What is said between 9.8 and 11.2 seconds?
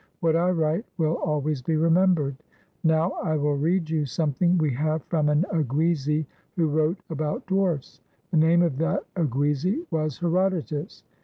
was Herodotus."